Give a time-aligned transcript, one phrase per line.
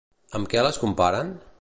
[0.39, 1.33] Amb què les comparen?